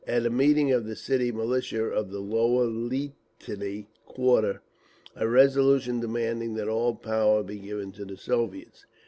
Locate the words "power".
6.95-7.43